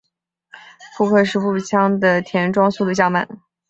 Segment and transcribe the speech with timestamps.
[0.97, 3.27] 贝克式步枪的填装速度较慢。